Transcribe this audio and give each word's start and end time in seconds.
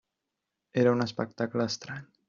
Era 0.85 0.93
un 0.97 1.03
espectacle 1.07 1.71
estrany. 1.75 2.05